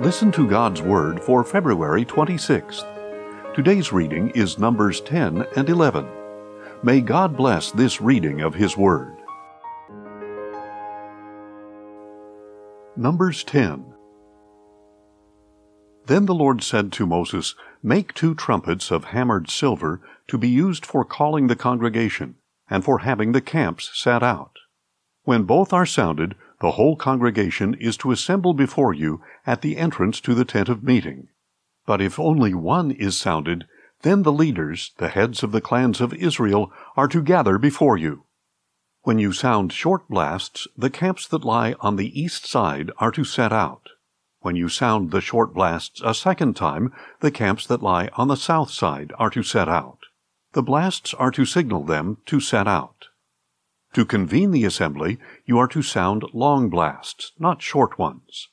Listen 0.00 0.32
to 0.32 0.48
God's 0.48 0.80
Word 0.80 1.22
for 1.22 1.44
February 1.44 2.06
26th. 2.06 2.86
Today's 3.54 3.92
reading 3.92 4.30
is 4.30 4.58
Numbers 4.58 5.02
10 5.02 5.44
and 5.56 5.68
11. 5.68 6.08
May 6.82 7.02
God 7.02 7.36
bless 7.36 7.70
this 7.70 8.00
reading 8.00 8.40
of 8.40 8.54
His 8.54 8.78
Word. 8.78 9.14
Numbers 12.96 13.44
10 13.44 13.92
Then 16.06 16.24
the 16.24 16.34
Lord 16.34 16.62
said 16.62 16.92
to 16.92 17.04
Moses, 17.04 17.54
Make 17.82 18.14
two 18.14 18.34
trumpets 18.34 18.90
of 18.90 19.04
hammered 19.04 19.50
silver 19.50 20.00
to 20.28 20.38
be 20.38 20.48
used 20.48 20.86
for 20.86 21.04
calling 21.04 21.48
the 21.48 21.56
congregation, 21.56 22.36
and 22.70 22.82
for 22.82 23.00
having 23.00 23.32
the 23.32 23.42
camps 23.42 23.90
set 23.92 24.22
out. 24.22 24.56
When 25.24 25.42
both 25.42 25.74
are 25.74 25.84
sounded, 25.84 26.36
the 26.60 26.72
whole 26.72 26.94
congregation 26.94 27.74
is 27.74 27.96
to 27.96 28.10
assemble 28.10 28.52
before 28.52 28.92
you 28.92 29.22
at 29.46 29.62
the 29.62 29.76
entrance 29.76 30.20
to 30.20 30.34
the 30.34 30.44
tent 30.44 30.68
of 30.68 30.82
meeting. 30.82 31.28
But 31.86 32.00
if 32.00 32.20
only 32.20 32.54
one 32.54 32.90
is 32.90 33.18
sounded, 33.18 33.66
then 34.02 34.22
the 34.22 34.32
leaders, 34.32 34.92
the 34.98 35.08
heads 35.08 35.42
of 35.42 35.52
the 35.52 35.60
clans 35.60 36.00
of 36.00 36.14
Israel, 36.14 36.70
are 36.96 37.08
to 37.08 37.22
gather 37.22 37.58
before 37.58 37.96
you. 37.96 38.24
When 39.02 39.18
you 39.18 39.32
sound 39.32 39.72
short 39.72 40.08
blasts, 40.08 40.68
the 40.76 40.90
camps 40.90 41.26
that 41.28 41.44
lie 41.44 41.74
on 41.80 41.96
the 41.96 42.20
east 42.20 42.46
side 42.46 42.90
are 42.98 43.10
to 43.12 43.24
set 43.24 43.52
out. 43.52 43.88
When 44.40 44.56
you 44.56 44.68
sound 44.68 45.10
the 45.10 45.20
short 45.20 45.54
blasts 45.54 46.00
a 46.04 46.14
second 46.14 46.56
time, 46.56 46.92
the 47.20 47.30
camps 47.30 47.66
that 47.66 47.82
lie 47.82 48.10
on 48.14 48.28
the 48.28 48.36
south 48.36 48.70
side 48.70 49.12
are 49.18 49.30
to 49.30 49.42
set 49.42 49.68
out. 49.68 49.98
The 50.52 50.62
blasts 50.62 51.14
are 51.14 51.30
to 51.30 51.44
signal 51.46 51.84
them 51.84 52.18
to 52.26 52.40
set 52.40 52.68
out. 52.68 53.06
To 53.94 54.04
convene 54.04 54.52
the 54.52 54.64
assembly, 54.64 55.18
you 55.44 55.58
are 55.58 55.68
to 55.68 55.82
sound 55.82 56.24
long 56.32 56.68
blasts, 56.70 57.32
not 57.38 57.60
short 57.60 57.98
ones. 57.98 58.48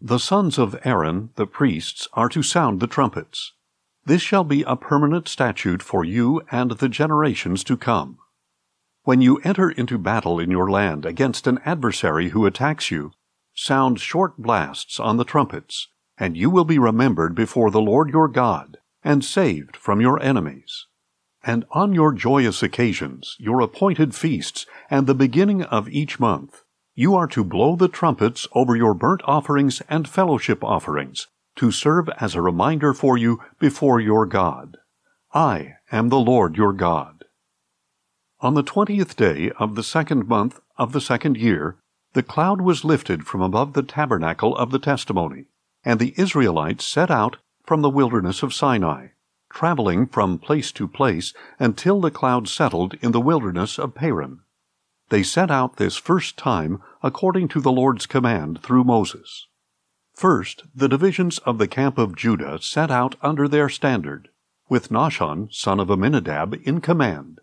The 0.00 0.18
sons 0.18 0.58
of 0.58 0.78
Aaron, 0.84 1.30
the 1.36 1.46
priests, 1.46 2.06
are 2.12 2.28
to 2.28 2.42
sound 2.42 2.80
the 2.80 2.86
trumpets. 2.86 3.52
This 4.04 4.20
shall 4.20 4.44
be 4.44 4.62
a 4.62 4.76
permanent 4.76 5.28
statute 5.28 5.82
for 5.82 6.04
you 6.04 6.42
and 6.50 6.72
the 6.72 6.88
generations 6.88 7.64
to 7.64 7.76
come. 7.76 8.18
When 9.04 9.20
you 9.20 9.38
enter 9.38 9.70
into 9.70 9.98
battle 9.98 10.38
in 10.38 10.50
your 10.50 10.70
land 10.70 11.06
against 11.06 11.46
an 11.46 11.58
adversary 11.64 12.30
who 12.30 12.44
attacks 12.44 12.90
you, 12.90 13.12
sound 13.54 13.98
short 13.98 14.36
blasts 14.36 15.00
on 15.00 15.16
the 15.16 15.24
trumpets, 15.24 15.88
and 16.18 16.36
you 16.36 16.50
will 16.50 16.64
be 16.64 16.78
remembered 16.78 17.34
before 17.34 17.70
the 17.70 17.80
Lord 17.80 18.10
your 18.10 18.28
God, 18.28 18.78
and 19.02 19.24
saved 19.24 19.76
from 19.76 20.00
your 20.00 20.22
enemies. 20.22 20.86
And 21.46 21.64
on 21.70 21.94
your 21.94 22.12
joyous 22.12 22.60
occasions, 22.60 23.36
your 23.38 23.60
appointed 23.60 24.16
feasts, 24.16 24.66
and 24.90 25.06
the 25.06 25.14
beginning 25.14 25.62
of 25.62 25.88
each 25.88 26.18
month, 26.18 26.64
you 26.96 27.14
are 27.14 27.28
to 27.28 27.44
blow 27.44 27.76
the 27.76 27.86
trumpets 27.86 28.48
over 28.52 28.74
your 28.74 28.94
burnt 28.94 29.22
offerings 29.24 29.80
and 29.88 30.08
fellowship 30.08 30.64
offerings, 30.64 31.28
to 31.54 31.70
serve 31.70 32.08
as 32.20 32.34
a 32.34 32.42
reminder 32.42 32.92
for 32.92 33.16
you 33.16 33.40
before 33.60 34.00
your 34.00 34.26
God. 34.26 34.76
I 35.32 35.74
am 35.92 36.08
the 36.08 36.18
Lord 36.18 36.56
your 36.56 36.72
God. 36.72 37.24
On 38.40 38.54
the 38.54 38.64
twentieth 38.64 39.14
day 39.14 39.52
of 39.56 39.76
the 39.76 39.84
second 39.84 40.26
month 40.26 40.58
of 40.76 40.90
the 40.90 41.00
second 41.00 41.36
year, 41.36 41.76
the 42.12 42.24
cloud 42.24 42.60
was 42.60 42.84
lifted 42.84 43.24
from 43.24 43.40
above 43.40 43.74
the 43.74 43.84
tabernacle 43.84 44.56
of 44.56 44.72
the 44.72 44.80
testimony, 44.80 45.44
and 45.84 46.00
the 46.00 46.14
Israelites 46.16 46.84
set 46.84 47.10
out 47.10 47.36
from 47.64 47.82
the 47.82 47.90
wilderness 47.90 48.42
of 48.42 48.52
Sinai 48.52 49.08
traveling 49.56 50.06
from 50.06 50.38
place 50.38 50.70
to 50.70 50.86
place 50.86 51.32
until 51.58 51.98
the 51.98 52.10
cloud 52.10 52.46
settled 52.46 52.92
in 53.00 53.12
the 53.12 53.20
wilderness 53.22 53.78
of 53.78 53.94
Paran. 53.94 54.38
They 55.08 55.22
set 55.22 55.50
out 55.50 55.76
this 55.76 55.96
first 55.96 56.36
time 56.36 56.82
according 57.02 57.48
to 57.48 57.62
the 57.62 57.72
Lord's 57.72 58.04
command 58.04 58.62
through 58.62 58.84
Moses. 58.84 59.46
First, 60.12 60.64
the 60.74 60.90
divisions 60.90 61.38
of 61.38 61.56
the 61.56 61.66
camp 61.66 61.96
of 61.96 62.16
Judah 62.16 62.58
set 62.60 62.90
out 62.90 63.16
under 63.22 63.48
their 63.48 63.70
standard, 63.70 64.28
with 64.68 64.90
Nahshon, 64.90 65.50
son 65.50 65.80
of 65.80 65.90
Amminadab, 65.90 66.60
in 66.64 66.82
command. 66.82 67.40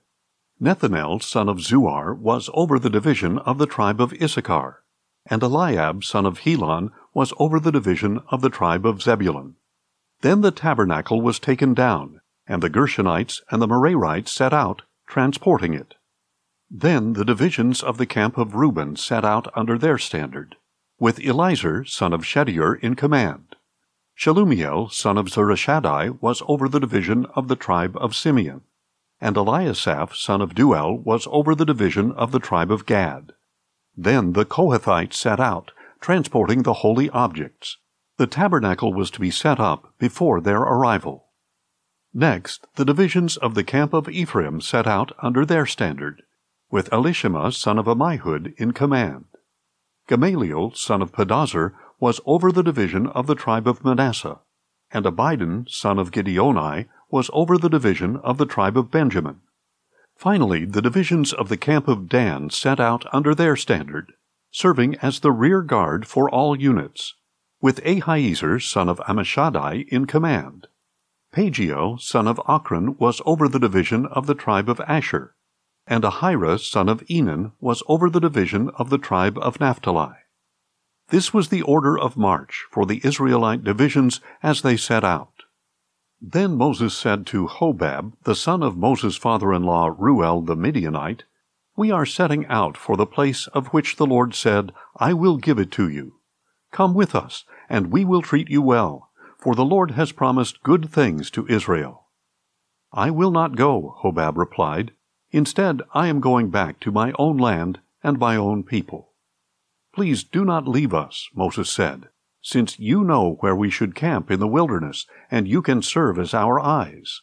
Nethanel, 0.62 1.20
son 1.20 1.50
of 1.50 1.58
Zuar, 1.58 2.16
was 2.16 2.48
over 2.54 2.78
the 2.78 2.92
division 2.92 3.40
of 3.40 3.58
the 3.58 3.66
tribe 3.66 4.00
of 4.00 4.14
Issachar, 4.22 4.84
and 5.26 5.42
Eliab, 5.42 6.04
son 6.04 6.28
of 6.28 6.42
Helon, 6.42 6.92
was 7.16 7.34
over 7.40 7.60
the 7.60 7.72
division 7.72 8.22
of 8.30 8.42
the 8.42 8.52
tribe 8.52 8.86
of 8.86 9.02
Zebulun. 9.02 9.56
Then 10.24 10.40
the 10.40 10.52
tabernacle 10.52 11.22
was 11.22 11.38
taken 11.38 11.74
down, 11.74 12.22
and 12.48 12.64
the 12.64 12.70
Gershonites 12.70 13.42
and 13.52 13.62
the 13.62 13.68
Merarites 13.68 14.30
set 14.30 14.54
out, 14.54 14.84
transporting 15.06 15.74
it. 15.74 15.96
Then 16.72 17.12
the 17.12 17.26
divisions 17.26 17.84
of 17.84 17.98
the 17.98 18.06
camp 18.06 18.38
of 18.38 18.56
Reuben 18.56 18.96
set 18.96 19.26
out 19.26 19.52
under 19.54 19.78
their 19.78 19.98
standard, 19.98 20.56
with 20.98 21.20
Elizur, 21.20 21.86
son 21.86 22.14
of 22.14 22.22
Shedeur, 22.22 22.76
in 22.76 22.96
command. 22.96 23.58
Shelumiel, 24.18 24.90
son 24.94 25.18
of 25.18 25.26
Zurishaddai, 25.26 26.22
was 26.22 26.42
over 26.48 26.70
the 26.70 26.80
division 26.80 27.26
of 27.36 27.50
the 27.50 27.58
tribe 27.58 27.98
of 27.98 28.16
Simeon, 28.16 28.62
and 29.20 29.36
Eliasaph, 29.36 30.16
son 30.16 30.40
of 30.40 30.56
Deuel, 30.56 31.04
was 31.04 31.28
over 31.32 31.54
the 31.54 31.66
division 31.66 32.14
of 32.14 32.32
the 32.32 32.40
tribe 32.40 32.72
of 32.72 32.86
Gad. 32.86 33.34
Then 33.98 34.32
the 34.32 34.46
Kohathites 34.46 35.16
set 35.16 35.42
out, 35.42 35.72
transporting 36.00 36.64
the 36.64 36.76
holy 36.76 37.10
objects, 37.10 37.78
the 38.18 38.28
tabernacle 38.28 38.94
was 38.94 39.10
to 39.12 39.20
be 39.20 39.32
set 39.32 39.60
up 39.60 39.94
before 39.98 40.40
their 40.40 40.62
arrival. 40.62 41.26
Next, 42.14 42.68
the 42.76 42.86
divisions 42.86 43.38
of 43.38 43.56
the 43.56 43.64
camp 43.64 43.94
of 43.94 44.08
Ephraim 44.08 44.62
set 44.62 44.86
out 44.86 45.12
under 45.22 45.46
their 45.46 45.66
standard, 45.66 46.22
with 46.70 46.90
Elishama 46.92 47.52
son 47.52 47.80
of 47.80 47.86
Ammihud 47.86 48.54
in 48.58 48.72
command. 48.72 49.26
Gamaliel 50.08 50.72
son 50.76 51.02
of 51.02 51.12
Pedahzur 51.12 51.74
was 52.00 52.22
over 52.26 52.52
the 52.52 52.64
division 52.64 53.08
of 53.08 53.26
the 53.26 53.36
tribe 53.36 53.68
of 53.68 53.84
Manasseh, 53.84 54.40
and 54.92 55.06
Abidan 55.06 55.66
son 55.70 55.98
of 55.98 56.12
Gideoni 56.12 56.86
was 57.10 57.32
over 57.34 57.58
the 57.58 57.70
division 57.70 58.18
of 58.18 58.38
the 58.38 58.46
tribe 58.46 58.78
of 58.78 58.92
Benjamin. 58.92 59.42
Finally, 60.16 60.66
the 60.66 60.82
divisions 60.82 61.34
of 61.34 61.50
the 61.50 61.58
camp 61.58 61.88
of 61.88 62.10
Dan 62.10 62.50
set 62.50 62.80
out 62.80 63.06
under 63.12 63.34
their 63.34 63.56
standard, 63.56 64.14
serving 64.52 64.96
as 64.98 65.20
the 65.22 65.32
rear 65.32 65.62
guard 65.62 66.06
for 66.06 66.30
all 66.30 66.56
units, 66.60 67.16
with 67.64 67.82
Ahiezer 67.86 68.60
son 68.60 68.90
of 68.90 69.00
Ammishaddai 69.08 69.88
in 69.88 70.06
command. 70.06 70.68
Pagiel 71.34 71.98
son 71.98 72.28
of 72.28 72.36
Ocran 72.40 73.00
was 73.00 73.22
over 73.26 73.48
the 73.48 73.58
division 73.58 74.06
of 74.08 74.28
the 74.28 74.36
tribe 74.36 74.68
of 74.68 74.82
Asher, 74.82 75.34
and 75.88 76.04
Ahira 76.04 76.60
son 76.60 76.90
of 76.90 77.00
Enan 77.10 77.54
was 77.62 77.82
over 77.88 78.10
the 78.10 78.20
division 78.20 78.70
of 78.72 78.90
the 78.90 78.98
tribe 78.98 79.38
of 79.38 79.62
Naphtali. 79.62 80.14
This 81.08 81.34
was 81.34 81.48
the 81.48 81.62
order 81.62 81.98
of 81.98 82.18
march 82.18 82.66
for 82.70 82.86
the 82.86 83.00
Israelite 83.02 83.64
divisions 83.64 84.20
as 84.44 84.62
they 84.62 84.76
set 84.76 85.06
out. 85.06 85.44
Then 86.20 86.58
Moses 86.58 86.94
said 86.94 87.26
to 87.28 87.48
Hobab, 87.48 88.12
the 88.24 88.36
son 88.36 88.62
of 88.62 88.76
Moses' 88.76 89.16
father-in-law 89.16 89.96
Reuel 89.98 90.42
the 90.42 90.58
Midianite, 90.58 91.24
We 91.78 91.92
are 91.92 92.06
setting 92.06 92.46
out 92.48 92.76
for 92.76 92.98
the 92.98 93.06
place 93.06 93.48
of 93.48 93.68
which 93.68 93.96
the 93.96 94.06
Lord 94.06 94.36
said, 94.36 94.74
I 94.98 95.14
will 95.14 95.38
give 95.38 95.60
it 95.60 95.72
to 95.72 95.88
you. 95.88 96.16
Come 96.74 96.96
with 96.96 97.14
us, 97.14 97.46
and 97.70 97.92
we 97.92 98.06
will 98.06 98.22
treat 98.22 98.50
you 98.50 98.62
well, 98.62 99.10
for 99.38 99.56
the 99.56 99.66
Lord 99.66 99.92
has 99.92 100.12
promised 100.12 100.64
good 100.64 100.90
things 100.90 101.30
to 101.32 101.48
Israel. 101.48 102.08
I 102.92 103.10
will 103.10 103.32
not 103.32 103.56
go, 103.56 103.96
Hobab 104.02 104.38
replied. 104.38 104.92
Instead, 105.32 105.82
I 105.94 106.08
am 106.08 106.20
going 106.20 106.50
back 106.50 106.80
to 106.82 106.92
my 106.92 107.12
own 107.18 107.38
land 107.38 107.80
and 108.04 108.20
my 108.20 108.36
own 108.36 108.64
people. 108.64 109.14
Please 109.94 110.24
do 110.24 110.46
not 110.46 110.68
leave 110.68 110.94
us, 110.94 111.30
Moses 111.36 111.70
said, 111.70 112.10
since 112.42 112.80
you 112.80 113.04
know 113.04 113.38
where 113.40 113.56
we 113.56 113.70
should 113.70 113.96
camp 113.96 114.30
in 114.30 114.40
the 114.40 114.48
wilderness, 114.48 115.06
and 115.32 115.48
you 115.48 115.62
can 115.62 115.82
serve 115.82 116.20
as 116.20 116.34
our 116.34 116.60
eyes. 116.60 117.22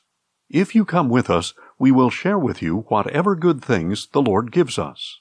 If 0.48 0.74
you 0.74 0.84
come 0.84 1.08
with 1.08 1.30
us, 1.30 1.54
we 1.78 1.92
will 1.92 2.10
share 2.10 2.38
with 2.38 2.60
you 2.60 2.84
whatever 2.88 3.36
good 3.36 3.62
things 3.62 4.08
the 4.08 4.22
Lord 4.22 4.50
gives 4.50 4.78
us. 4.78 5.20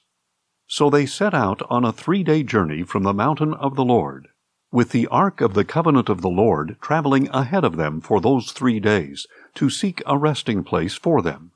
So 0.66 0.90
they 0.90 1.06
set 1.06 1.34
out 1.34 1.62
on 1.70 1.84
a 1.84 1.92
three 1.92 2.22
day 2.22 2.42
journey 2.42 2.82
from 2.82 3.02
the 3.02 3.14
mountain 3.14 3.54
of 3.54 3.76
the 3.76 3.84
Lord, 3.84 4.28
with 4.72 4.90
the 4.90 5.06
ark 5.08 5.40
of 5.40 5.54
the 5.54 5.64
covenant 5.64 6.08
of 6.08 6.20
the 6.20 6.28
Lord 6.28 6.76
traveling 6.80 7.28
ahead 7.30 7.64
of 7.64 7.76
them 7.76 8.00
for 8.00 8.20
those 8.20 8.52
three 8.52 8.78
days, 8.78 9.26
to 9.54 9.68
seek 9.68 10.02
a 10.06 10.16
resting 10.16 10.62
place 10.62 10.94
for 10.94 11.22
them. 11.22 11.50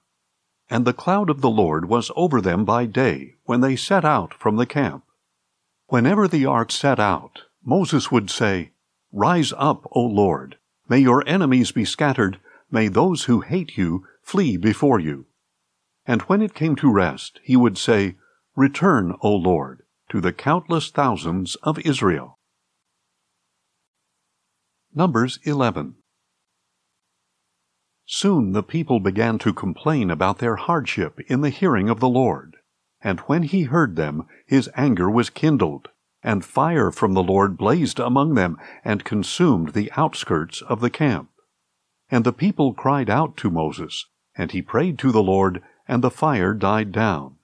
And 0.69 0.84
the 0.84 0.93
cloud 0.93 1.31
of 1.31 1.40
the 1.40 1.50
Lord 1.50 1.88
was 1.88 2.11
over 2.16 2.40
them 2.40 2.64
by 2.64 2.87
day, 2.87 3.34
when 3.44 3.61
they 3.61 3.76
set 3.76 4.05
out 4.05 4.34
from 4.34 4.56
the 4.56 4.66
camp. 4.66 5.05
Whenever 5.87 6.26
the 6.26 6.46
ark 6.46 6.72
set 6.72 6.99
out, 6.99 7.43
Moses 7.64 8.11
would 8.11 8.31
say, 8.31 8.72
Rise 9.12 9.52
up, 9.56 9.87
O 9.93 10.00
Lord, 10.00 10.56
may 10.88 10.99
your 10.99 11.22
enemies 11.28 11.70
be 11.70 11.84
scattered, 11.84 12.40
may 12.70 12.88
those 12.88 13.25
who 13.25 13.40
hate 13.40 13.76
you 13.76 14.05
flee 14.22 14.56
before 14.56 14.99
you. 14.99 15.26
And 16.06 16.22
when 16.22 16.43
it 16.43 16.55
came 16.55 16.75
to 16.76 16.93
rest, 16.93 17.38
he 17.43 17.56
would 17.56 17.78
say, 17.78 18.16
Return, 18.56 19.14
O 19.20 19.34
Lord, 19.34 19.82
to 20.08 20.20
the 20.20 20.32
countless 20.32 20.90
thousands 20.90 21.55
of 21.56 21.78
Israel. 21.81 22.38
Numbers 24.96 25.41
11 25.43 25.96
Soon 28.06 28.52
the 28.52 28.62
people 28.62 29.00
began 29.00 29.38
to 29.38 29.52
complain 29.52 30.08
about 30.08 30.38
their 30.38 30.55
hardship 30.55 31.19
in 31.26 31.41
the 31.41 31.50
hearing 31.50 31.91
of 31.91 31.99
the 31.99 32.08
Lord. 32.08 32.58
And 33.00 33.19
when 33.20 33.43
he 33.43 33.64
heard 33.64 33.96
them, 33.96 34.29
his 34.46 34.70
anger 34.76 35.11
was 35.11 35.31
kindled, 35.31 35.88
and 36.23 36.44
fire 36.44 36.93
from 36.93 37.14
the 37.14 37.25
Lord 37.25 37.56
blazed 37.56 37.99
among 37.99 38.35
them, 38.35 38.56
and 38.85 39.02
consumed 39.02 39.70
the 39.70 39.91
outskirts 39.96 40.62
of 40.62 40.81
the 40.81 40.91
camp. 40.91 41.29
And 42.08 42.23
the 42.23 42.32
people 42.32 42.73
cried 42.73 43.11
out 43.11 43.37
to 43.38 43.50
Moses, 43.50 44.06
and 44.37 44.52
he 44.52 44.62
prayed 44.62 44.97
to 45.00 45.11
the 45.11 45.25
Lord, 45.25 45.61
and 45.88 46.05
the 46.05 46.11
fire 46.11 46.55
died 46.55 46.93
down. 46.93 47.35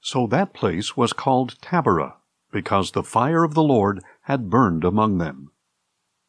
So 0.00 0.26
that 0.26 0.52
place 0.52 0.96
was 0.96 1.12
called 1.12 1.60
Taberah, 1.60 2.14
because 2.50 2.90
the 2.90 3.04
fire 3.04 3.44
of 3.44 3.54
the 3.54 3.62
Lord 3.62 4.02
had 4.22 4.50
burned 4.50 4.82
among 4.82 5.18
them. 5.18 5.52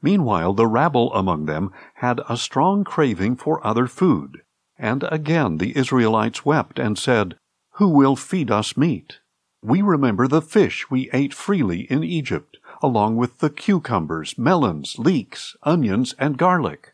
Meanwhile, 0.02 0.54
the 0.54 0.68
rabble 0.68 1.14
among 1.14 1.46
them 1.46 1.72
had 1.96 2.22
a 2.30 2.38
strong 2.38 2.84
craving 2.84 3.38
for 3.38 3.66
other 3.66 3.88
food. 3.88 4.42
And 4.78 5.04
again 5.12 5.58
the 5.58 5.76
Israelites 5.76 6.46
wept 6.46 6.78
and 6.78 6.98
said, 6.98 7.36
Who 7.74 7.90
will 7.90 8.16
feed 8.16 8.52
us 8.52 8.78
meat? 8.78 9.20
We 9.64 9.82
remember 9.82 10.28
the 10.28 10.42
fish 10.42 10.90
we 10.92 11.10
ate 11.12 11.34
freely 11.34 11.82
in 11.92 12.04
Egypt, 12.04 12.58
along 12.82 13.18
with 13.18 13.40
the 13.40 13.50
cucumbers, 13.50 14.38
melons, 14.38 15.00
leeks, 15.00 15.56
onions, 15.64 16.14
and 16.20 16.38
garlic. 16.38 16.94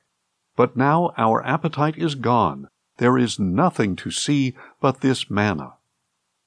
But 0.56 0.78
now 0.78 1.12
our 1.18 1.46
appetite 1.46 1.98
is 1.98 2.16
gone. 2.16 2.70
There 2.98 3.18
is 3.18 3.40
nothing 3.40 3.96
to 3.98 4.12
see 4.12 4.56
but 4.80 5.02
this 5.02 5.30
manna. 5.30 5.74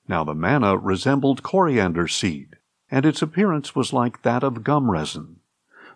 Now 0.09 0.25
the 0.25 0.35
manna 0.35 0.77
resembled 0.79 1.43
coriander 1.43 2.09
seed, 2.09 2.57
and 2.91 3.05
its 3.05 3.21
appearance 3.21 3.75
was 3.75 3.93
like 3.93 4.23
that 4.23 4.43
of 4.43 4.65
gum 4.65 4.91
resin. 4.91 5.41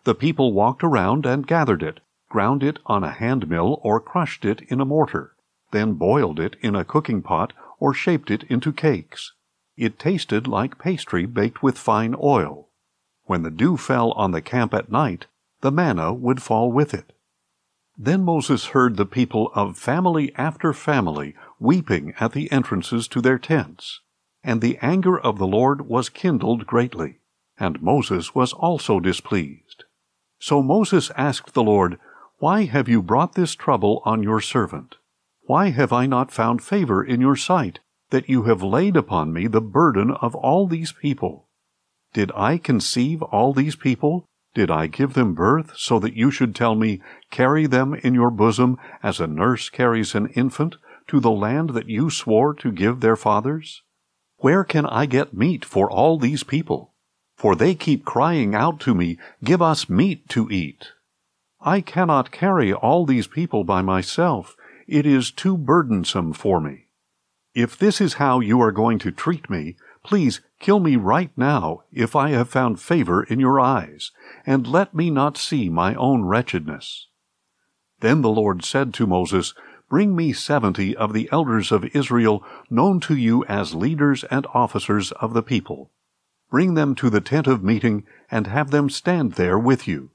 The 0.05 0.15
people 0.15 0.53
walked 0.53 0.83
around 0.83 1.27
and 1.27 1.47
gathered 1.47 1.83
it, 1.83 2.01
ground 2.29 2.63
it 2.63 2.79
on 2.87 3.05
a 3.05 3.11
hand 3.11 3.49
mill 3.49 3.81
or 3.83 4.01
crushed 4.01 4.45
it 4.45 4.63
in 4.63 4.81
a 4.81 4.85
mortar, 4.85 5.35
then 5.73 5.95
boiled 5.95 6.41
it 6.41 6.57
in 6.61 6.75
a 6.75 6.85
cooking 6.85 7.23
pot 7.23 7.53
or 7.79 7.93
shaped 7.93 8.31
it 8.31 8.45
into 8.45 8.73
cakes. 8.73 9.33
It 9.77 9.99
tasted 9.99 10.47
like 10.47 10.79
pastry 10.79 11.27
baked 11.27 11.63
with 11.63 11.79
fine 11.79 12.15
oil. 12.21 12.69
When 13.25 13.43
the 13.43 13.51
dew 13.51 13.77
fell 13.77 14.13
on 14.13 14.33
the 14.33 14.43
camp 14.43 14.75
at 14.75 14.91
night, 14.91 15.27
the 15.61 15.71
manna 15.71 16.13
would 16.13 16.43
fall 16.43 16.73
with 16.73 16.95
it. 16.95 17.13
Then 17.97 18.25
Moses 18.25 18.67
heard 18.67 18.97
the 18.97 19.07
people 19.07 19.51
of 19.55 19.77
family 19.77 20.35
after 20.37 20.73
family 20.73 21.35
weeping 21.59 22.15
at 22.19 22.33
the 22.33 22.51
entrances 22.51 23.07
to 23.09 23.21
their 23.21 23.39
tents. 23.39 24.01
And 24.43 24.63
the 24.63 24.79
anger 24.81 25.19
of 25.19 25.37
the 25.37 25.47
Lord 25.47 25.83
was 25.83 26.09
kindled 26.09 26.67
greatly, 26.67 27.19
and 27.59 27.83
Moses 27.83 28.35
was 28.35 28.55
also 28.55 29.01
displeased. 29.01 29.70
So 30.41 30.63
Moses 30.63 31.11
asked 31.17 31.53
the 31.53 31.63
Lord, 31.63 31.99
Why 32.39 32.65
have 32.65 32.89
you 32.89 33.03
brought 33.03 33.35
this 33.35 33.55
trouble 33.55 34.01
on 34.07 34.23
your 34.23 34.41
servant? 34.41 34.97
Why 35.43 35.69
have 35.69 35.93
I 35.93 36.07
not 36.07 36.33
found 36.33 36.63
favor 36.63 37.05
in 37.05 37.21
your 37.21 37.37
sight, 37.37 37.81
that 38.09 38.29
you 38.29 38.45
have 38.45 38.63
laid 38.63 38.97
upon 38.97 39.35
me 39.35 39.47
the 39.47 39.61
burden 39.61 40.11
of 40.11 40.35
all 40.35 40.67
these 40.67 40.93
people? 40.93 41.47
Did 42.15 42.33
I 42.35 42.57
conceive 42.57 43.23
all 43.23 43.53
these 43.53 43.77
people? 43.77 44.25
Did 44.55 44.71
I 44.71 44.87
give 44.87 45.13
them 45.13 45.35
birth, 45.35 45.73
so 45.77 45.99
that 45.99 46.17
you 46.17 46.31
should 46.31 46.55
tell 46.55 46.75
me, 46.75 47.03
Carry 47.31 47.67
them 47.67 47.95
in 47.95 48.15
your 48.15 48.31
bosom, 48.31 48.79
as 49.03 49.21
a 49.21 49.27
nurse 49.27 49.69
carries 49.69 50.15
an 50.15 50.29
infant, 50.29 50.77
to 51.09 51.21
the 51.21 51.31
land 51.31 51.71
that 51.71 51.89
you 51.89 52.09
swore 52.09 52.55
to 52.55 52.73
give 52.73 53.01
their 53.01 53.17
fathers? 53.17 53.83
Where 54.39 54.65
can 54.65 54.87
I 54.87 55.05
get 55.05 55.35
meat 55.35 55.67
for 55.67 55.91
all 55.91 56.19
these 56.19 56.45
people? 56.45 56.90
For 57.41 57.57
they 57.57 57.75
keep 57.75 58.05
crying 58.05 58.55
out 58.55 58.81
to 58.81 58.95
me, 58.95 59.17
Give 59.43 59.63
us 59.63 59.89
meat 59.89 60.29
to 60.29 60.51
eat. 60.51 60.89
I 61.59 61.81
cannot 61.81 62.31
carry 62.31 62.71
all 62.71 63.07
these 63.07 63.27
people 63.27 63.65
by 63.65 63.81
myself. 63.81 64.55
It 64.87 65.07
is 65.07 65.31
too 65.31 65.57
burdensome 65.57 66.35
for 66.35 66.61
me. 66.61 66.89
If 67.55 67.79
this 67.79 67.99
is 67.99 68.21
how 68.21 68.41
you 68.41 68.61
are 68.61 68.73
going 68.73 68.99
to 68.99 69.11
treat 69.11 69.49
me, 69.49 69.77
please 70.05 70.43
kill 70.59 70.81
me 70.81 70.97
right 70.97 71.31
now 71.35 71.85
if 71.91 72.15
I 72.15 72.29
have 72.29 72.51
found 72.51 72.79
favor 72.79 73.23
in 73.23 73.41
your 73.41 73.59
eyes, 73.59 74.11
and 74.45 74.67
let 74.67 74.93
me 74.93 75.09
not 75.09 75.39
see 75.39 75.71
my 75.71 75.95
own 75.95 76.27
wretchedness. 76.27 77.07
Then 78.01 78.21
the 78.21 78.29
Lord 78.29 78.63
said 78.67 78.93
to 78.95 79.07
Moses, 79.07 79.55
Bring 79.89 80.15
me 80.15 80.35
seventy 80.35 80.95
of 80.95 81.15
the 81.15 81.27
elders 81.33 81.73
of 81.73 81.87
Israel, 81.97 82.45
known 82.69 83.01
to 83.01 83.17
you 83.17 83.47
as 83.47 83.75
leaders 83.75 84.25
and 84.25 84.47
officers 84.53 85.11
of 85.13 85.33
the 85.33 85.43
people. 85.43 85.91
Bring 86.51 86.75
them 86.75 86.95
to 86.97 87.09
the 87.09 87.21
tent 87.21 87.47
of 87.47 87.63
meeting, 87.63 88.05
and 88.31 88.47
have 88.47 88.71
them 88.71 88.91
stand 88.91 89.33
there 89.33 89.59
with 89.59 89.87
you. 89.87 90.11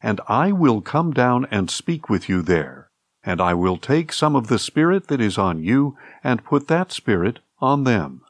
And 0.00 0.20
I 0.28 0.52
will 0.52 0.80
come 0.80 1.12
down 1.12 1.46
and 1.50 1.70
speak 1.70 2.08
with 2.08 2.28
you 2.28 2.42
there. 2.42 2.90
And 3.22 3.40
I 3.40 3.54
will 3.54 3.76
take 3.76 4.12
some 4.12 4.34
of 4.34 4.48
the 4.48 4.58
Spirit 4.58 5.08
that 5.08 5.20
is 5.20 5.38
on 5.38 5.62
you, 5.62 5.96
and 6.24 6.44
put 6.44 6.68
that 6.68 6.90
Spirit 6.90 7.40
on 7.58 7.84
them. 7.84 8.22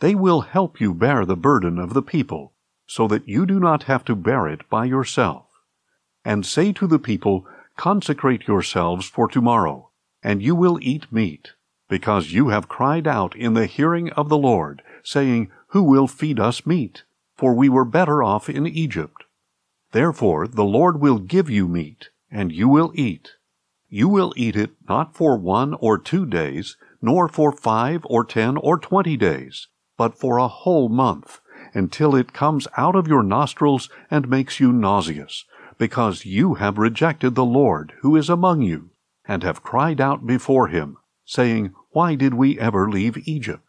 They 0.00 0.14
will 0.14 0.42
help 0.42 0.80
you 0.80 0.92
bear 0.92 1.24
the 1.24 1.36
burden 1.36 1.78
of 1.78 1.94
the 1.94 2.02
people, 2.02 2.52
so 2.86 3.08
that 3.08 3.28
you 3.28 3.46
do 3.46 3.58
not 3.58 3.84
have 3.84 4.04
to 4.06 4.14
bear 4.14 4.46
it 4.48 4.68
by 4.68 4.84
yourself. 4.84 5.46
And 6.24 6.44
say 6.44 6.72
to 6.74 6.86
the 6.86 6.98
people, 6.98 7.46
Consecrate 7.76 8.46
yourselves 8.46 9.08
for 9.08 9.28
tomorrow 9.28 9.90
and 10.24 10.42
you 10.42 10.54
will 10.54 10.78
eat 10.80 11.12
meat, 11.12 11.52
because 11.86 12.32
you 12.32 12.48
have 12.48 12.66
cried 12.66 13.06
out 13.06 13.36
in 13.36 13.52
the 13.52 13.66
hearing 13.66 14.10
of 14.12 14.30
the 14.30 14.38
Lord, 14.38 14.82
saying, 15.04 15.50
Who 15.74 15.82
will 15.82 16.06
feed 16.06 16.38
us 16.38 16.64
meat? 16.64 17.02
For 17.36 17.52
we 17.52 17.68
were 17.68 17.84
better 17.84 18.22
off 18.22 18.48
in 18.48 18.64
Egypt. 18.64 19.24
Therefore 19.90 20.46
the 20.46 20.62
Lord 20.62 21.00
will 21.00 21.18
give 21.18 21.50
you 21.50 21.66
meat, 21.66 22.10
and 22.30 22.52
you 22.52 22.68
will 22.68 22.92
eat. 22.94 23.32
You 23.88 24.08
will 24.08 24.32
eat 24.36 24.54
it 24.54 24.70
not 24.88 25.16
for 25.16 25.36
one 25.36 25.74
or 25.74 25.98
two 25.98 26.26
days, 26.26 26.76
nor 27.02 27.26
for 27.26 27.50
five 27.50 28.02
or 28.04 28.24
ten 28.24 28.56
or 28.56 28.78
twenty 28.78 29.16
days, 29.16 29.66
but 29.98 30.16
for 30.16 30.38
a 30.38 30.46
whole 30.46 30.88
month, 30.88 31.40
until 31.74 32.14
it 32.14 32.32
comes 32.32 32.68
out 32.76 32.94
of 32.94 33.08
your 33.08 33.24
nostrils 33.24 33.90
and 34.08 34.28
makes 34.28 34.60
you 34.60 34.72
nauseous, 34.72 35.44
because 35.76 36.24
you 36.24 36.54
have 36.54 36.78
rejected 36.78 37.34
the 37.34 37.44
Lord 37.44 37.94
who 38.02 38.14
is 38.14 38.30
among 38.30 38.62
you 38.62 38.90
and 39.26 39.42
have 39.42 39.64
cried 39.64 40.00
out 40.00 40.24
before 40.24 40.68
him, 40.68 40.98
saying, 41.24 41.74
Why 41.90 42.14
did 42.14 42.34
we 42.34 42.60
ever 42.60 42.88
leave 42.88 43.26
Egypt? 43.26 43.63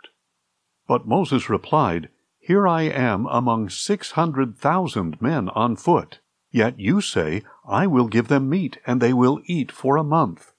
But 0.87 1.07
Moses 1.07 1.49
replied, 1.49 2.09
Here 2.39 2.67
I 2.67 2.83
am 2.83 3.25
among 3.27 3.69
six 3.69 4.11
hundred 4.11 4.57
thousand 4.57 5.21
men 5.21 5.49
on 5.49 5.75
foot. 5.75 6.19
Yet 6.51 6.79
you 6.79 7.01
say, 7.01 7.43
I 7.67 7.87
will 7.87 8.07
give 8.07 8.27
them 8.27 8.49
meat, 8.49 8.77
and 8.85 9.01
they 9.01 9.11
will 9.11 9.41
eat 9.45 9.71
for 9.71 9.97
a 9.97 10.03
month. 10.03 10.53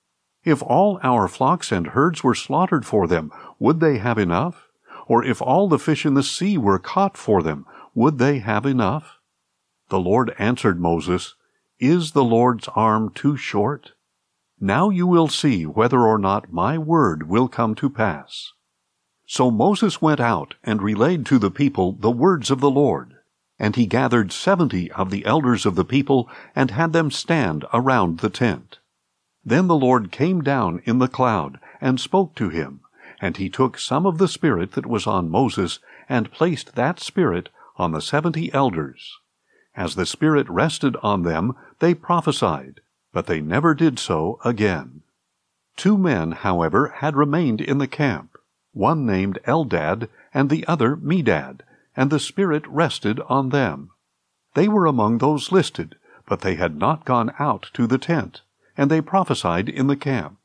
If 0.44 0.62
all 0.62 1.00
our 1.02 1.26
flocks 1.26 1.73
and 1.73 1.88
herds 1.88 2.23
were 2.23 2.34
slaughtered 2.34 2.84
for 2.84 3.06
them, 3.06 3.32
would 3.58 3.81
they 3.81 3.99
have 3.99 4.19
enough? 4.19 4.69
Or 5.06 5.25
if 5.25 5.40
all 5.40 5.69
the 5.69 5.78
fish 5.78 6.05
in 6.05 6.14
the 6.14 6.23
sea 6.23 6.58
were 6.58 6.78
caught 6.78 7.17
for 7.17 7.43
them, 7.43 7.64
would 7.94 8.19
they 8.19 8.40
have 8.40 8.67
enough? 8.67 9.19
The 9.88 10.00
Lord 10.00 10.35
answered 10.38 10.80
Moses, 10.80 11.35
Is 11.78 12.12
the 12.12 12.25
Lord's 12.25 12.68
arm 12.75 13.11
too 13.11 13.37
short? 13.37 13.92
Now 14.61 14.90
you 14.90 15.06
will 15.06 15.28
see 15.28 15.66
whether 15.66 16.00
or 16.00 16.18
not 16.18 16.52
my 16.52 16.76
word 16.78 17.28
will 17.28 17.49
come 17.49 17.75
to 17.76 17.88
pass. 17.88 18.52
So 19.26 19.50
Moses 19.50 20.00
went 20.00 20.21
out 20.21 20.54
and 20.62 20.80
relayed 20.80 21.26
to 21.26 21.38
the 21.38 21.50
people 21.50 21.92
the 21.92 22.11
words 22.11 22.50
of 22.50 22.61
the 22.61 22.71
Lord. 22.71 23.14
And 23.59 23.75
he 23.75 23.87
gathered 23.87 24.33
seventy 24.33 24.90
of 24.92 25.11
the 25.11 25.25
elders 25.25 25.66
of 25.66 25.75
the 25.75 25.85
people 25.85 26.28
and 26.54 26.71
had 26.71 26.92
them 26.92 27.11
stand 27.11 27.64
around 27.73 28.18
the 28.18 28.30
tent. 28.30 28.78
Then 29.45 29.66
the 29.66 29.76
Lord 29.76 30.11
came 30.11 30.42
down 30.42 30.83
in 30.85 30.99
the 30.99 31.09
cloud 31.09 31.59
and 31.80 32.00
spoke 32.00 32.35
to 32.37 32.49
him. 32.49 32.80
And 33.21 33.37
he 33.37 33.49
took 33.49 33.78
some 33.78 34.06
of 34.06 34.18
the 34.18 34.28
Spirit 34.28 34.73
that 34.73 34.87
was 34.87 35.06
on 35.06 35.30
Moses 35.30 35.78
and 36.09 36.33
placed 36.33 36.75
that 36.75 37.00
Spirit 37.00 37.49
on 37.76 37.92
the 37.92 38.00
seventy 38.00 38.52
elders. 38.52 39.18
As 39.75 39.95
the 39.95 40.06
Spirit 40.06 40.49
rested 40.49 40.97
on 41.02 41.23
them, 41.23 41.54
they 41.78 41.95
prophesied 41.95 42.80
but 43.16 43.25
they 43.28 43.40
never 43.40 43.73
did 43.73 43.99
so 43.99 44.38
again. 44.45 45.00
Two 45.75 45.97
men, 45.97 46.33
however, 46.33 46.88
had 46.97 47.16
remained 47.16 47.62
in 47.62 47.78
the 47.78 47.87
camp, 47.87 48.36
one 48.76 49.06
named 49.06 49.38
Eldad 49.47 50.06
and 50.35 50.50
the 50.50 50.66
other 50.66 50.97
Medad, 50.97 51.61
and 51.97 52.11
the 52.11 52.21
Spirit 52.21 52.66
rested 52.68 53.18
on 53.26 53.49
them. 53.49 53.90
They 54.54 54.68
were 54.68 54.85
among 54.85 55.18
those 55.18 55.50
listed, 55.50 55.97
but 56.26 56.42
they 56.42 56.56
had 56.56 56.76
not 56.76 57.06
gone 57.06 57.33
out 57.38 57.71
to 57.73 57.87
the 57.87 57.97
tent, 57.97 58.42
and 58.76 58.90
they 58.90 59.00
prophesied 59.00 59.71
in 59.71 59.87
the 59.87 59.97
camp. 59.97 60.37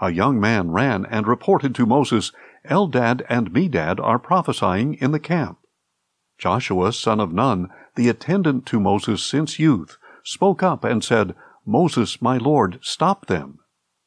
A 0.00 0.10
young 0.10 0.40
man 0.40 0.72
ran 0.72 1.06
and 1.06 1.28
reported 1.28 1.72
to 1.76 1.86
Moses, 1.86 2.32
Eldad 2.68 3.24
and 3.28 3.52
Medad 3.52 4.00
are 4.00 4.18
prophesying 4.18 4.94
in 4.94 5.12
the 5.12 5.20
camp. 5.20 5.58
Joshua, 6.36 6.92
son 6.92 7.20
of 7.20 7.32
Nun, 7.32 7.68
the 7.94 8.08
attendant 8.08 8.66
to 8.66 8.80
Moses 8.80 9.22
since 9.22 9.60
youth, 9.60 9.98
spoke 10.24 10.64
up 10.64 10.82
and 10.82 11.04
said, 11.04 11.34
Moses, 11.64 12.20
my 12.20 12.38
Lord, 12.38 12.80
stop 12.82 13.26
them. 13.26 13.60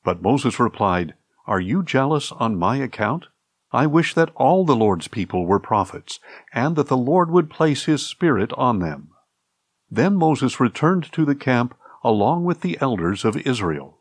But 0.04 0.22
Moses 0.22 0.60
replied, 0.60 1.13
Are 1.48 1.62
you 1.62 1.84
jealous 1.84 2.34
on 2.34 2.58
my 2.58 2.75
account? 2.75 3.28
I 3.74 3.88
wish 3.88 4.13
that 4.13 4.32
all 4.36 4.66
the 4.66 4.75
Lord's 4.75 5.08
people 5.08 5.46
were 5.46 5.60
prophets, 5.60 6.20
and 6.54 6.75
that 6.75 6.88
the 6.88 6.98
Lord 6.98 7.32
would 7.32 7.50
place 7.50 7.86
his 7.86 8.06
Spirit 8.06 8.51
on 8.54 8.80
them. 8.80 9.10
Then 9.90 10.16
Moses 10.16 10.60
returned 10.60 11.12
to 11.13 11.25
the 11.25 11.36
camp 11.36 11.75
along 12.04 12.44
with 12.44 12.62
the 12.62 12.78
elders 12.82 13.24
of 13.24 13.38
Israel. 13.38 14.00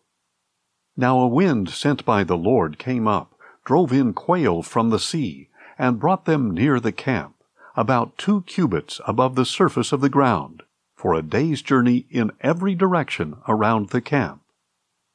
Now 0.96 1.18
a 1.18 1.28
wind 1.28 1.68
sent 1.68 2.04
by 2.04 2.24
the 2.24 2.36
Lord 2.36 2.78
came 2.78 3.06
up, 3.06 3.34
drove 3.64 3.92
in 3.92 4.12
quail 4.12 4.62
from 4.62 4.90
the 4.90 4.98
sea, 4.98 5.50
and 5.78 6.00
brought 6.00 6.24
them 6.24 6.50
near 6.50 6.80
the 6.80 6.92
camp, 6.92 7.36
about 7.76 8.18
two 8.18 8.42
cubits 8.42 9.00
above 9.06 9.34
the 9.34 9.44
surface 9.44 9.92
of 9.92 10.00
the 10.00 10.08
ground, 10.08 10.62
for 10.94 11.14
a 11.14 11.22
day's 11.22 11.62
journey 11.62 12.06
in 12.10 12.32
every 12.40 12.74
direction 12.74 13.36
around 13.48 13.90
the 13.90 14.00
camp. 14.00 14.42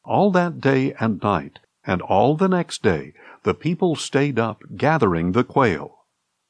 All 0.03 0.31
that 0.31 0.62
day 0.62 0.93
and 1.00 1.21
night, 1.21 1.59
and 1.85 2.01
all 2.01 2.35
the 2.35 2.47
next 2.47 2.81
day, 2.81 3.13
the 3.45 3.53
people 3.53 3.95
stayed 3.95 4.39
up 4.39 4.63
gathering 4.75 5.31
the 5.31 5.43
quail. 5.43 5.99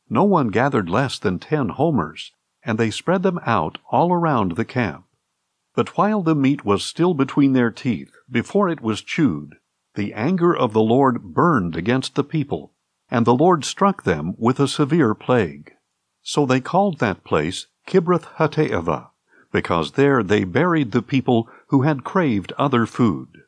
No 0.10 0.24
one 0.24 0.48
gathered 0.48 0.90
less 0.90 1.20
than 1.20 1.40
ten 1.40 1.68
homers, 1.68 2.32
and 2.64 2.78
they 2.78 2.90
spread 2.90 3.22
them 3.22 3.38
out 3.46 3.78
all 3.92 4.14
around 4.14 4.54
the 4.54 4.64
camp. 4.64 5.04
But 5.76 5.98
while 5.98 6.22
the 6.22 6.36
meat 6.36 6.64
was 6.64 6.86
still 6.86 7.14
between 7.14 7.52
their 7.52 7.70
teeth, 7.70 8.14
before 8.32 8.70
it 8.70 8.80
was 8.80 9.02
chewed, 9.02 9.56
the 9.96 10.14
anger 10.14 10.56
of 10.56 10.72
the 10.72 10.82
Lord 10.82 11.34
burned 11.34 11.76
against 11.76 12.16
the 12.16 12.24
people, 12.24 12.72
and 13.12 13.26
the 13.26 13.36
Lord 13.36 13.66
struck 13.66 14.04
them 14.04 14.34
with 14.38 14.58
a 14.62 14.68
severe 14.68 15.14
plague. 15.14 15.74
So 16.22 16.46
they 16.46 16.62
called 16.62 17.00
that 17.00 17.26
place 17.26 17.68
Kibroth 17.86 18.28
Hattaavah, 18.38 19.10
because 19.52 19.92
there 19.92 20.24
they 20.24 20.46
buried 20.46 20.94
the 20.94 21.02
people 21.02 21.50
who 21.68 21.82
had 21.82 22.06
craved 22.06 22.54
other 22.58 22.86
food. 22.86 23.42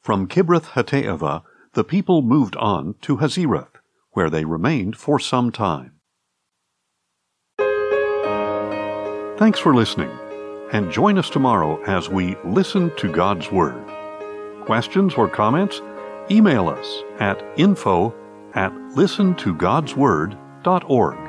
From 0.00 0.26
Kibroth 0.26 0.70
Hattaavah 0.70 1.42
the 1.74 1.84
people 1.84 2.22
moved 2.22 2.56
on 2.56 2.94
to 3.02 3.18
Hazeroth, 3.18 3.76
where 4.12 4.30
they 4.30 4.44
remained 4.44 4.96
for 4.96 5.18
some 5.18 5.52
time. 5.52 5.92
Thanks 9.38 9.60
for 9.60 9.74
listening, 9.74 10.10
and 10.72 10.90
join 10.90 11.18
us 11.18 11.30
tomorrow 11.30 11.80
as 11.84 12.08
we 12.08 12.36
listen 12.44 12.90
to 12.96 13.12
God's 13.12 13.52
Word. 13.52 13.84
Questions 14.64 15.14
or 15.14 15.28
comments? 15.28 15.80
Email 16.30 16.68
us 16.68 17.04
at 17.20 17.42
info 17.56 18.12
at 18.54 18.72
listentogodsword.org. 18.72 21.27